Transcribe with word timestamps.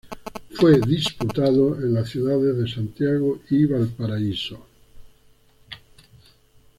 Fue 0.55 0.79
disputado 0.81 1.75
en 1.75 1.93
las 1.93 2.09
ciudades 2.09 2.57
de 2.57 2.67
Santiago 2.67 3.37
y 3.51 3.67
Valparaíso. 3.67 4.65